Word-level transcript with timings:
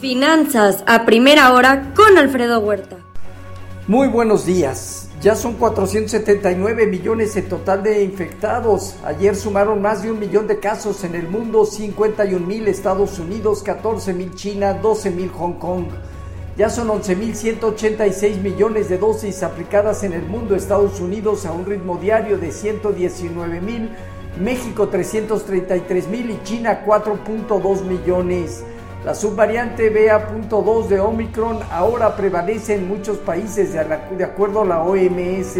Finanzas 0.00 0.84
a 0.86 1.04
primera 1.04 1.52
hora 1.52 1.92
con 1.96 2.16
Alfredo 2.18 2.60
Huerta. 2.60 2.98
Muy 3.88 4.06
buenos 4.06 4.46
días. 4.46 5.08
Ya 5.20 5.34
son 5.34 5.54
479 5.54 6.86
millones 6.86 7.34
en 7.36 7.48
total 7.48 7.82
de 7.82 8.04
infectados. 8.04 8.94
Ayer 9.04 9.34
sumaron 9.34 9.82
más 9.82 10.04
de 10.04 10.12
un 10.12 10.20
millón 10.20 10.46
de 10.46 10.60
casos 10.60 11.02
en 11.02 11.16
el 11.16 11.26
mundo, 11.26 11.64
51 11.64 12.46
mil 12.46 12.68
Estados 12.68 13.18
Unidos, 13.18 13.64
14 13.64 14.12
mil 14.12 14.32
China, 14.36 14.74
12 14.74 15.10
mil 15.10 15.30
Hong 15.30 15.54
Kong. 15.54 15.86
Ya 16.56 16.70
son 16.70 16.88
11.186 16.88 18.40
millones 18.40 18.88
de 18.88 18.98
dosis 18.98 19.42
aplicadas 19.42 20.04
en 20.04 20.12
el 20.12 20.22
mundo, 20.22 20.54
Estados 20.54 21.00
Unidos 21.00 21.46
a 21.46 21.52
un 21.52 21.66
ritmo 21.66 21.96
diario 21.96 22.38
de 22.38 22.52
119 22.52 23.60
mil, 23.60 23.90
México 24.40 24.88
333 24.88 26.08
mil 26.08 26.30
y 26.30 26.40
China 26.44 26.84
4.2 26.86 27.82
millones. 27.82 28.64
La 29.04 29.14
subvariante 29.14 29.90
BA.2 29.90 30.88
de 30.88 31.00
Omicron 31.00 31.58
ahora 31.70 32.16
prevalece 32.16 32.74
en 32.74 32.88
muchos 32.88 33.18
países 33.18 33.72
de 33.72 34.24
acuerdo 34.24 34.62
a 34.62 34.64
la 34.64 34.82
OMS. 34.82 35.56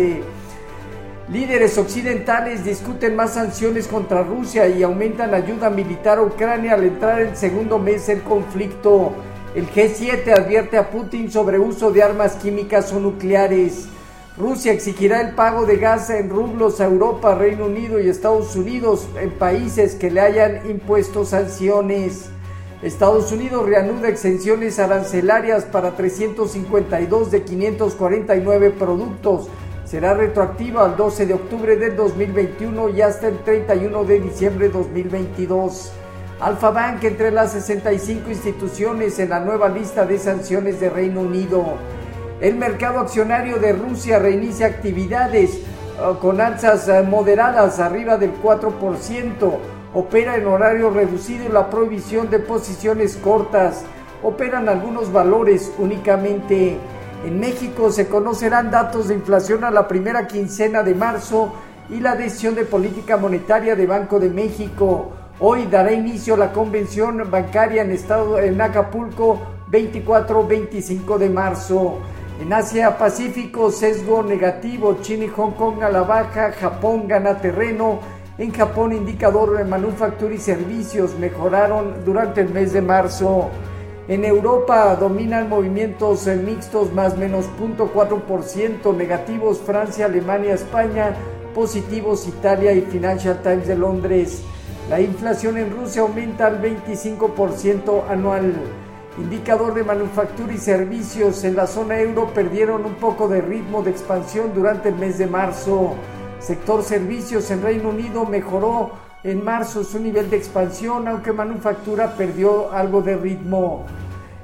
Líderes 1.31 1.77
occidentales 1.77 2.65
discuten 2.65 3.15
más 3.15 3.35
sanciones 3.35 3.87
contra 3.87 4.23
Rusia 4.23 4.67
y 4.67 4.83
aumentan 4.83 5.35
ayuda 5.35 5.69
militar 5.69 6.19
a 6.19 6.23
Ucrania 6.23 6.75
al 6.75 6.85
entrar 6.85 7.21
el 7.21 7.37
segundo 7.37 7.79
mes 7.79 8.07
del 8.07 8.23
conflicto. 8.23 9.13
El 9.55 9.69
G7 9.69 10.33
advierte 10.33 10.79
a 10.79 10.89
Putin 10.91 11.31
sobre 11.31 11.59
uso 11.59 11.91
de 11.91 12.03
armas 12.03 12.37
químicas 12.37 12.93
o 12.93 13.01
nucleares. 13.01 13.89
Rusia 14.39 14.73
exigirá 14.73 15.21
el 15.21 15.35
pago 15.35 15.67
de 15.67 15.79
gas 15.79 16.11
en 16.11 16.31
rublos 16.31 16.81
a 16.81 16.85
Europa, 16.85 17.35
Reino 17.35 17.67
Unido 17.67 17.99
y 17.99 18.09
Estados 18.09 18.55
Unidos 18.55 19.09
en 19.21 19.33
países 19.33 19.97
que 19.97 20.13
le 20.13 20.21
hayan 20.21 20.71
impuesto 20.71 21.25
sanciones. 21.25 22.31
Estados 22.81 23.33
Unidos 23.33 23.67
reanuda 23.67 24.09
exenciones 24.09 24.79
arancelarias 24.79 25.65
para 25.65 25.97
352 25.97 27.33
de 27.33 27.43
549 27.43 28.71
productos. 28.71 29.49
Será 29.85 30.15
retroactiva 30.15 30.85
al 30.85 30.97
12 30.97 31.27
de 31.27 31.35
octubre 31.35 31.75
del 31.75 31.97
2021 31.97 32.91
y 32.91 33.03
hasta 33.03 33.27
el 33.27 33.39
31 33.39 34.05
de 34.05 34.21
diciembre 34.21 34.69
de 34.69 34.73
2022. 34.73 35.91
Alfa 36.39 36.71
Bank 36.71 37.03
entre 37.03 37.33
las 37.33 37.51
65 37.55 38.31
instituciones 38.31 39.19
en 39.19 39.31
la 39.31 39.41
nueva 39.41 39.69
lista 39.69 40.07
de 40.07 40.17
sanciones 40.17 40.79
de 40.79 40.91
Reino 40.91 41.23
Unido. 41.23 41.98
El 42.41 42.55
mercado 42.55 43.01
accionario 43.01 43.57
de 43.59 43.73
Rusia 43.73 44.21
reinicia 44.21 44.69
actividades 44.69 45.55
eh, 45.57 45.63
con 46.21 46.41
alzas 46.41 46.89
eh, 46.89 47.03
moderadas 47.03 47.81
arriba 47.81 48.17
del 48.17 48.33
4% 48.41 49.59
opera 49.93 50.37
en 50.37 50.47
horario 50.47 50.91
reducido 50.91 51.47
y 51.47 51.49
la 51.49 51.69
prohibición 51.69 52.31
de 52.31 52.39
posiciones 52.39 53.17
cortas. 53.17 53.85
Operan 54.23 54.69
algunos 54.69 55.13
valores 55.13 55.73
únicamente. 55.79 56.79
En 57.27 57.41
México 57.41 57.91
se 57.91 58.07
conocerán 58.07 58.71
datos 58.71 59.09
de 59.09 59.15
inflación 59.15 59.65
a 59.65 59.73
la 59.73 59.89
primera 59.89 60.29
quincena 60.29 60.85
de 60.85 60.95
marzo 60.95 61.53
y 61.91 61.99
la 61.99 62.15
decisión 62.15 62.55
de 62.55 62.65
política 62.65 63.17
monetaria 63.17 63.75
de 63.75 63.87
Banco 63.87 64.21
de 64.21 64.31
México. 64.31 65.11
Hoy 65.41 65.67
dará 65.67 65.91
inicio 65.91 66.37
la 66.37 66.53
convención 66.53 67.29
bancaria 67.29 67.83
en, 67.83 67.91
estado, 67.91 68.39
en 68.39 68.61
Acapulco 68.61 69.41
24-25 69.73 71.19
de 71.19 71.31
marzo. 71.31 71.99
En 72.41 72.53
Asia 72.53 72.97
Pacífico, 72.97 73.73
sesgo 73.73 74.23
negativo, 74.23 74.99
China 75.03 75.25
y 75.25 75.29
Hong 75.29 75.53
Kong 75.53 75.83
a 75.83 75.91
la 75.91 76.03
baja, 76.03 76.53
Japón 76.53 77.09
gana 77.09 77.41
terreno 77.41 77.99
en 78.39 78.53
Japón, 78.53 78.93
indicador 78.93 79.59
de 79.59 79.65
manufactura 79.65 80.33
y 80.33 80.39
servicios 80.39 81.19
mejoraron 81.19 82.05
durante 82.05 82.41
el 82.43 82.51
mes 82.51 82.73
de 82.73 82.81
marzo. 82.81 83.49
En 84.07 84.25
Europa 84.25 84.95
dominan 84.95 85.49
movimientos 85.49 86.29
mixtos 86.29 86.93
más 86.93 87.17
menos 87.17 87.47
0.4%, 87.59 88.97
negativos 88.97 89.59
Francia, 89.59 90.07
Alemania, 90.07 90.55
España, 90.55 91.17
positivos 91.57 92.29
Italia 92.29 92.73
y 92.73 92.83
Financial 92.83 93.43
Times 93.43 93.67
de 93.67 93.77
Londres. 93.77 94.43
La 94.89 95.01
inflación 95.01 95.59
en 95.59 95.73
Rusia 95.73 96.03
aumenta 96.03 96.47
al 96.47 96.63
25% 96.63 98.05
anual. 98.09 98.55
Indicador 99.19 99.75
de 99.75 99.83
manufactura 99.83 100.53
y 100.53 100.59
servicios 100.59 101.43
en 101.43 101.57
la 101.57 101.67
zona 101.67 101.99
euro 101.99 102.33
perdieron 102.33 102.85
un 102.85 102.95
poco 102.95 103.27
de 103.27 103.41
ritmo 103.41 103.83
de 103.83 103.91
expansión 103.91 104.53
durante 104.55 104.91
el 104.91 104.95
mes 104.95 105.19
de 105.19 105.27
marzo. 105.27 105.95
Sector 106.39 106.85
servicios 106.85 107.51
en 107.51 107.63
Reino 107.63 107.89
Unido 107.89 108.25
mejoró 108.25 108.93
en 109.25 109.45
marzo 109.45 109.83
su 109.83 109.99
nivel 109.99 110.31
de 110.31 110.37
expansión, 110.37 111.09
aunque 111.09 111.33
manufactura 111.33 112.15
perdió 112.17 112.71
algo 112.71 113.03
de 113.03 113.17
ritmo. 113.17 113.87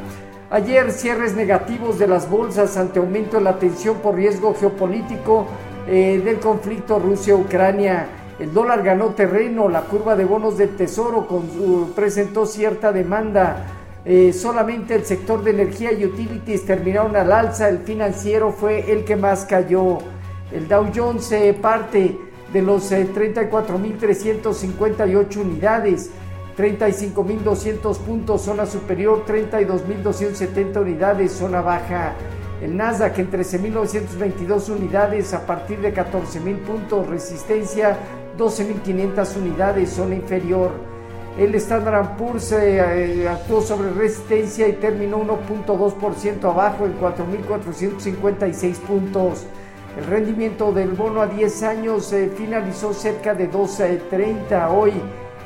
Ayer 0.49 0.91
cierres 0.91 1.35
negativos 1.35 1.99
de 1.99 2.07
las 2.07 2.29
bolsas 2.29 2.77
ante 2.77 2.99
aumento 2.99 3.37
de 3.37 3.43
la 3.43 3.59
tensión 3.59 3.97
por 3.97 4.15
riesgo 4.15 4.53
geopolítico 4.53 5.47
eh, 5.87 6.21
del 6.23 6.39
conflicto 6.39 6.99
Rusia-Ucrania. 6.99 8.07
El 8.39 8.53
dólar 8.53 8.83
ganó 8.83 9.09
terreno, 9.09 9.67
la 9.69 9.81
curva 9.81 10.15
de 10.15 10.25
bonos 10.25 10.57
del 10.57 10.75
tesoro 10.75 11.27
presentó 11.95 12.47
cierta 12.47 12.91
demanda. 12.91 13.67
Eh, 14.05 14.33
solamente 14.33 14.95
el 14.95 15.05
sector 15.05 15.41
de 15.43 15.51
energía 15.51 15.93
y 15.93 16.03
utilities 16.03 16.65
terminaron 16.65 17.15
al 17.15 17.31
alza, 17.31 17.69
el 17.69 17.77
financiero 17.79 18.51
fue 18.51 18.91
el 18.91 19.05
que 19.05 19.15
más 19.15 19.45
cayó. 19.45 19.99
El 20.51 20.67
Dow 20.67 20.87
Jones 20.93 21.23
se 21.25 21.53
parte 21.53 22.19
de 22.51 22.61
los 22.61 22.91
34.358 22.91 25.35
eh, 25.35 25.39
unidades, 25.39 26.09
35.200 26.57 27.97
puntos 27.99 28.41
zona 28.41 28.65
superior, 28.65 29.23
32.270 29.25 30.81
unidades 30.81 31.31
zona 31.31 31.61
baja. 31.61 32.11
El 32.61 32.75
Nasdaq 32.77 33.17
en 33.19 33.31
13.922 33.31 34.69
unidades 34.69 35.33
a 35.33 35.45
partir 35.45 35.79
de 35.79 35.93
14.000 35.93 36.57
puntos, 36.59 37.07
resistencia 37.07 37.97
12.500 38.37 39.37
unidades, 39.37 39.89
zona 39.89 40.15
inferior. 40.15 40.71
El 41.37 41.55
Standard 41.55 42.15
Poor's 42.15 42.51
eh, 42.51 43.27
actuó 43.27 43.61
sobre 43.61 43.91
resistencia 43.91 44.67
y 44.67 44.73
terminó 44.73 45.23
1.2% 45.23 46.43
abajo 46.43 46.85
en 46.85 46.99
4.456 46.99 48.75
puntos. 48.79 49.47
El 49.97 50.05
rendimiento 50.05 50.71
del 50.71 50.91
bono 50.91 51.21
a 51.21 51.27
10 51.27 51.63
años 51.63 52.13
eh, 52.13 52.31
finalizó 52.35 52.93
cerca 52.93 53.33
de 53.33 53.51
2.30 53.51 54.69
hoy. 54.71 54.93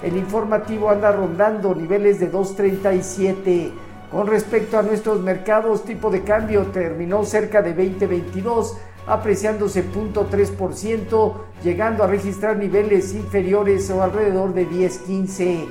El 0.03 0.15
informativo 0.15 0.89
anda 0.89 1.11
rondando 1.11 1.73
niveles 1.73 2.19
de 2.19 2.31
2.37. 2.31 3.71
Con 4.11 4.27
respecto 4.27 4.77
a 4.77 4.83
nuestros 4.83 5.19
mercados, 5.21 5.83
tipo 5.83 6.09
de 6.09 6.23
cambio 6.23 6.67
terminó 6.67 7.25
cerca 7.25 7.61
de 7.61 7.75
20.22 7.75 8.73
apreciándose 9.07 9.83
0.3%, 9.83 11.33
llegando 11.63 12.03
a 12.03 12.07
registrar 12.07 12.57
niveles 12.57 13.13
inferiores 13.13 13.89
o 13.89 14.03
alrededor 14.03 14.53
de 14.53 14.67
10-15. 14.69 15.65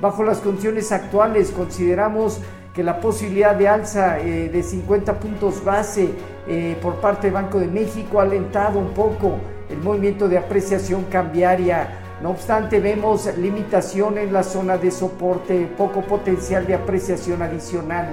Bajo 0.00 0.22
las 0.24 0.38
condiciones 0.38 0.92
actuales 0.92 1.50
consideramos 1.50 2.40
que 2.74 2.82
la 2.82 3.00
posibilidad 3.00 3.54
de 3.54 3.68
alza 3.68 4.18
eh, 4.20 4.48
de 4.48 4.62
50 4.62 5.18
puntos 5.20 5.64
base 5.64 6.08
eh, 6.46 6.76
por 6.82 6.96
parte 6.96 7.26
del 7.26 7.34
Banco 7.34 7.58
de 7.58 7.66
México 7.66 8.18
ha 8.18 8.22
alentado 8.22 8.78
un 8.78 8.90
poco 8.90 9.38
el 9.70 9.78
movimiento 9.78 10.28
de 10.28 10.38
apreciación 10.38 11.04
cambiaria. 11.04 11.98
No 12.22 12.30
obstante, 12.30 12.78
vemos 12.80 13.28
limitación 13.36 14.16
en 14.18 14.32
la 14.32 14.42
zona 14.42 14.78
de 14.78 14.90
soporte, 14.90 15.68
poco 15.76 16.02
potencial 16.02 16.66
de 16.66 16.74
apreciación 16.74 17.42
adicional. 17.42 18.08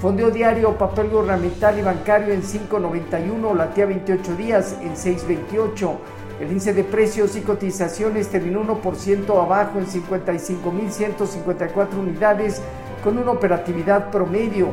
Fondeo 0.00 0.30
diario, 0.30 0.78
papel 0.78 1.10
gubernamental 1.10 1.76
y 1.76 1.82
bancario 1.82 2.32
en 2.32 2.42
5.91, 2.42 3.56
latía 3.56 3.86
28 3.86 4.36
días 4.36 4.76
en 4.80 4.94
6.28. 4.94 5.96
El 6.40 6.48
índice 6.48 6.72
de 6.72 6.84
precios 6.84 7.34
y 7.34 7.40
cotizaciones 7.40 8.28
terminó 8.28 8.62
1% 8.62 9.42
abajo 9.42 9.80
en 9.80 9.88
55.154 9.88 11.98
unidades 11.98 12.62
con 13.02 13.18
una 13.18 13.32
operatividad 13.32 14.12
promedio. 14.12 14.68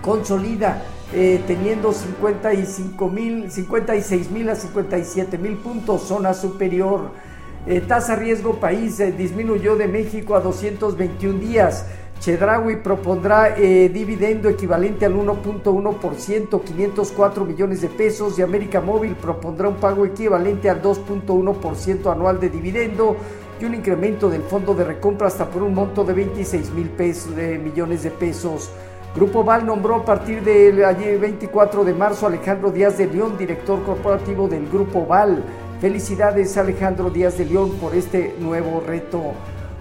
Consolida 0.00 0.84
eh, 1.12 1.42
teniendo 1.48 1.92
55 1.92 3.08
mil, 3.08 3.50
56 3.50 4.30
mil 4.30 4.48
a 4.48 4.54
57 4.54 5.38
mil 5.38 5.56
puntos, 5.56 6.02
zona 6.02 6.32
superior. 6.34 7.10
Eh, 7.66 7.80
tasa 7.80 8.14
riesgo 8.14 8.60
país 8.60 9.00
eh, 9.00 9.10
disminuyó 9.10 9.74
de 9.74 9.88
México 9.88 10.36
a 10.36 10.40
221 10.40 11.40
días. 11.40 11.84
Chedraui 12.20 12.76
propondrá 12.76 13.54
dividendo 13.54 14.48
equivalente 14.48 15.06
al 15.06 15.14
1.1%, 15.14 16.62
504 16.62 17.44
millones 17.44 17.82
de 17.82 17.88
pesos, 17.88 18.38
y 18.38 18.42
América 18.42 18.80
Móvil 18.80 19.14
propondrá 19.14 19.68
un 19.68 19.76
pago 19.76 20.04
equivalente 20.04 20.68
al 20.68 20.82
2.1% 20.82 22.10
anual 22.10 22.40
de 22.40 22.48
dividendo 22.48 23.16
y 23.60 23.64
un 23.64 23.74
incremento 23.74 24.28
del 24.28 24.42
fondo 24.42 24.74
de 24.74 24.84
recompra 24.84 25.28
hasta 25.28 25.48
por 25.48 25.62
un 25.62 25.72
monto 25.72 26.04
de 26.04 26.14
26 26.14 26.72
mil 26.72 26.90
millones 27.62 28.02
de 28.02 28.10
pesos. 28.10 28.70
Grupo 29.14 29.44
Val 29.44 29.64
nombró 29.64 29.94
a 29.94 30.04
partir 30.04 30.42
del 30.42 30.76
24 30.76 31.84
de 31.84 31.94
marzo 31.94 32.26
Alejandro 32.26 32.70
Díaz 32.70 32.98
de 32.98 33.06
León, 33.06 33.38
director 33.38 33.82
corporativo 33.82 34.46
del 34.48 34.68
Grupo 34.68 35.06
Val. 35.06 35.42
Felicidades 35.80 36.56
Alejandro 36.56 37.08
Díaz 37.08 37.38
de 37.38 37.46
León 37.46 37.70
por 37.80 37.94
este 37.94 38.34
nuevo 38.40 38.82
reto. 38.86 39.32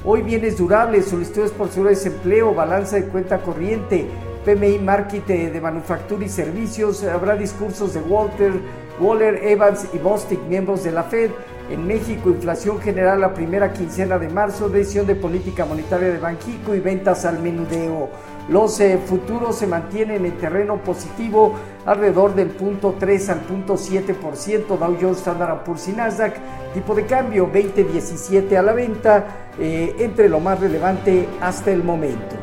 Hoy 0.08 0.22
bienes 0.22 0.56
durables, 0.60 1.08
solicitudes 1.08 1.50
por 1.50 1.70
seguro 1.70 1.90
de 1.90 1.96
desempleo, 1.96 2.54
balanza 2.54 2.96
de 2.98 3.06
cuenta 3.06 3.40
corriente, 3.40 4.06
PMI 4.46 4.78
Market 4.78 5.26
de 5.26 5.60
manufactura 5.60 6.24
y 6.24 6.30
servicios. 6.30 7.04
Habrá 7.04 7.36
discursos 7.36 7.96
de 7.96 8.02
Walter, 8.02 8.54
Waller, 9.00 9.44
Evans 9.44 9.88
y 9.94 9.98
Bostic, 9.98 10.40
miembros 10.44 10.84
de 10.84 10.92
la 10.92 11.02
Fed. 11.02 11.32
En 11.70 11.88
México, 11.88 12.30
inflación 12.30 12.80
general 12.80 13.22
la 13.22 13.34
primera 13.34 13.74
quincena 13.74 14.20
de 14.20 14.30
marzo, 14.30 14.70
decisión 14.70 15.08
de 15.08 15.16
política 15.16 15.66
monetaria 15.66 16.10
de 16.10 16.20
Banjico 16.20 16.76
y 16.76 16.80
ventas 16.80 17.26
al 17.26 17.40
menudeo. 17.40 18.10
Los 18.50 18.80
eh, 18.80 19.00
futuros 19.04 19.58
se 19.58 19.66
mantienen 19.66 20.28
en 20.28 20.38
terreno 20.38 20.78
positivo 20.78 21.56
alrededor 21.88 22.36
del 22.36 22.50
punto 22.50 22.96
3 23.00 23.30
al 23.30 23.40
punto 23.42 23.76
7%, 23.76 24.68
Dow 24.68 24.98
Jones, 25.02 25.18
Standard 25.18 25.64
Poor's 25.64 25.88
y 25.88 25.94
Nasdaq, 25.94 26.36
tipo 26.76 26.94
de 26.94 27.08
cambio 27.08 27.50
2017 27.52 28.56
a 28.56 28.62
la 28.62 28.74
venta, 28.74 29.26
eh, 29.58 29.96
entre 29.98 30.30
lo 30.30 30.40
más 30.40 30.60
relevante 30.60 31.28
hasta 31.42 31.72
el 31.72 31.84
momento. 31.84 32.36